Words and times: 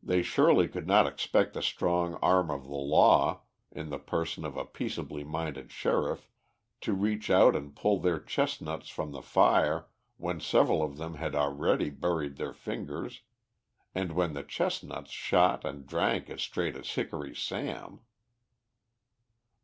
They 0.00 0.22
surely 0.22 0.68
could 0.68 0.86
not 0.86 1.08
expect 1.08 1.52
the 1.52 1.62
strong 1.62 2.14
arm 2.22 2.48
of 2.48 2.68
the 2.68 2.76
law, 2.76 3.40
in 3.72 3.90
the 3.90 3.98
person 3.98 4.44
of 4.44 4.56
a 4.56 4.64
peaceably 4.64 5.24
minded 5.24 5.72
Sheriff, 5.72 6.28
to 6.82 6.92
reach 6.92 7.28
out 7.28 7.56
and 7.56 7.74
pull 7.74 7.98
their 7.98 8.20
chestnuts 8.20 8.88
from 8.88 9.10
the 9.10 9.20
fire 9.20 9.88
when 10.16 10.38
several 10.38 10.80
of 10.80 10.96
them 10.96 11.16
had 11.16 11.34
already 11.34 11.90
burned 11.90 12.36
their 12.36 12.54
fingers, 12.54 13.22
and 13.96 14.12
when 14.12 14.34
the 14.34 14.44
chestnuts 14.44 15.10
shot 15.10 15.64
and 15.64 15.88
drank 15.88 16.30
as 16.30 16.40
straight 16.40 16.76
as 16.76 16.88
Hickory 16.92 17.34
Sam. 17.34 18.02